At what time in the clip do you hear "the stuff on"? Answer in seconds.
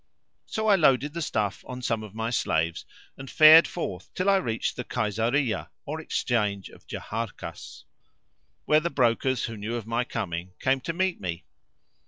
1.13-1.83